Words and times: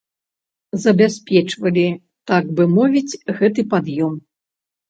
Забяспечвалі, 0.85 1.83
так 2.31 2.49
бы 2.61 2.67
мовіць, 2.75 3.19
гэты 3.43 3.61
пад'ём. 3.75 4.13